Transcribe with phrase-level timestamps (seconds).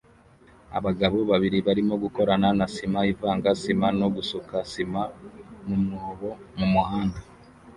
[0.77, 5.01] Abagabo babiri barimo gukorana na sima ivanga sima no gusuka sima
[5.65, 7.19] mumwobo mumuhanda